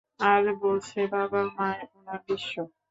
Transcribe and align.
আর 0.25 0.43
বলছে 0.61 0.99
বাবা-মায় 1.13 1.81
উনার 1.97 2.19
বিশ্ব। 2.27 2.53